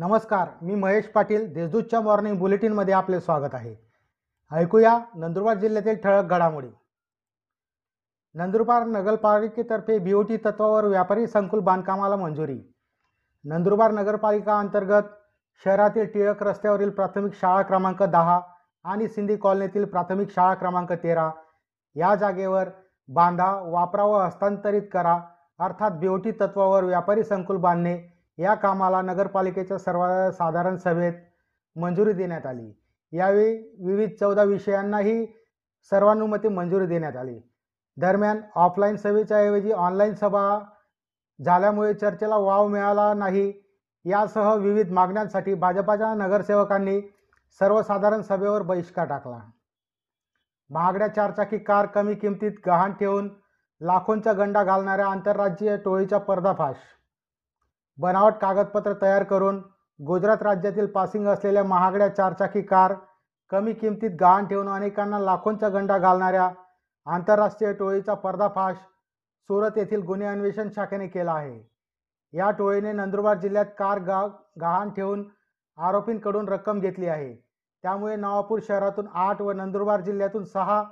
[0.00, 3.74] नमस्कार मी महेश पाटील देशदूतच्या मॉर्निंग बुलेटिनमध्ये आपले स्वागत आहे.
[4.52, 6.68] ऐकूया नंदुरबार जिल्ह्यातील ठळक घडामोडी.
[8.34, 12.60] नंदुरबार नगरपालिकेतर्फे बीओटी तत्वावर व्यापारी संकुल बांधकामाला मंजुरी.
[13.44, 15.02] नंदुरबार नगरपालिका अंतर्गत
[15.64, 18.40] शहरातील टिळक रस्त्यावरील प्राथमिक शाळा क्रमांक दहा
[18.84, 21.30] आणि सिंधी कॉलनीतील प्राथमिक शाळा क्रमांक तेरा
[21.94, 22.68] या जागेवर
[23.08, 25.20] बांधा वापरा व हस्तांतरित करा.
[25.58, 31.12] अर्थात बीओटी तत्वावर व्यापारी संकुल बांधणे या कामाला नगरपालिकेच्या सर्वसाधारण सभेत
[31.76, 32.72] मंजुरी देण्यात आली.
[33.12, 35.26] यावेळी विविध चौदा विषयांनाही
[35.90, 37.38] सर्वानुमते मंजुरी देण्यात आली.
[37.96, 40.58] दरम्यान ऑफलाईन सभेच्या ऐवजी ऑनलाईन सभा
[41.40, 43.52] झाल्यामुळे चर्चेला वाव मिळाला नाही.
[44.04, 47.00] यासह विविध मागण्यांसाठी भाजपाच्या नगरसेवकांनी
[47.60, 49.38] सर्वसाधारण सभेवर बहिष्कार टाकला.
[50.70, 53.28] महागड्या चारचाकी कार कमी किमतीत गहाण ठेवून
[53.80, 56.76] लाखोंचा गंडा घालणाऱ्या आंतरराज्यीय टोळीचा पर्दाफाश
[57.98, 59.60] बनावट कागदपत्र तयार करून
[60.00, 62.94] गुजरात राज्यातील पासिंग असलेल्या महागड्या चारचाकी कार
[63.52, 66.48] कमी किमतीत गहाण ठेवून अनेकांना लाखोंचा गंडा घालणाऱ्या
[67.06, 71.58] आंतरराष्ट्रीय टोळीचा पर्दाफाश सुरत येथील गुन्हे अन्वेषण शाखेने केला आहे.
[72.34, 74.22] या टोळीने नंदुरबार जिल्ह्यात कार गा
[74.60, 75.24] गहाण ठेवून
[75.78, 77.34] आरोपींकडून रक्कम घेतली आहे.
[77.84, 80.82] त्यामुळे नवापूर शहरातून आठ व नंदुरबार जिल्ह्यातून सहा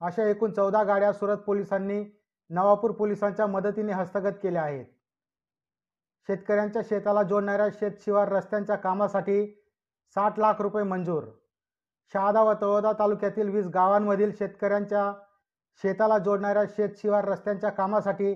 [0.00, 2.04] अशा एकूण चौदा गाड्या सुरत पोलिसांनी
[2.50, 4.84] नवापूर पोलिसांच्या मदतीने हस्तगत केल्या आहेत.
[6.28, 9.46] शेतकऱ्यांच्या शेताला जोडणाऱ्या शेतशिवार रस्त्यांच्या कामासाठी
[10.16, 11.24] साठ लाख रुपये मंजूर.
[12.14, 15.12] शहादा व तळोदा तालुक्यातील वीस गावांमधील शेतकऱ्यांच्या
[15.82, 18.34] शेताला जोडणाऱ्या शेतशिवार रस्त्यांच्या कामासाठी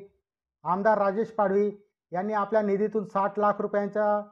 [0.65, 1.71] आमदार राजेश पाडवी
[2.13, 4.23] यांनी आपल्या निधीतून साठ लाख रुपयांचा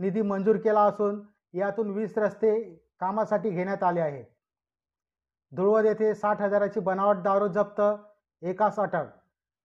[0.00, 1.20] निधी मंजूर केला असून
[1.54, 2.52] यातून वीस रस्ते
[3.00, 4.22] कामासाठी घेण्यात आले आहे
[5.52, 7.80] धुळवद येथे साठ हजाराची बनावट दारू जप्त
[8.42, 9.06] एकास अटक.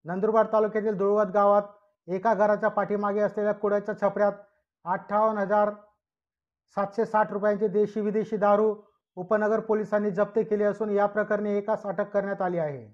[0.06, 1.63] नंदुरबार तालुक्यातील धुळवद गावात
[2.08, 4.31] एका घराच्या पाठीमागे असलेल्या कुड्याच्या छपऱ्यात
[4.86, 5.70] अठ्ठावन्न हजार
[6.75, 8.75] सातशे साठ रुपयांची देशी विदेशी दारू
[9.16, 12.88] उपनगर पोलिसांनी जप्त केली असून या प्रकरणी एकाच अटक करण्यात आली आहे.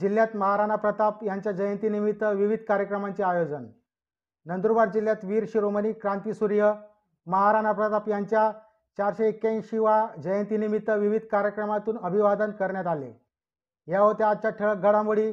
[0.00, 3.66] जिल्ह्यात महाराणा प्रताप यांच्या जयंतीनिमित्त विविध कार्यक्रमांचे आयोजन.
[4.46, 6.72] नंदुरबार जिल्ह्यात वीर शिरोमणी क्रांतीसूर्य
[7.26, 8.50] महाराणा प्रताप यांच्या
[8.98, 13.12] चारशे एक्क्याऐंशीवा जयंतीनिमित्त विविध कार्यक्रमातून अभिवादन करण्यात आले.
[13.86, 15.32] या होत्या आजच्या ठळक घडामोडी.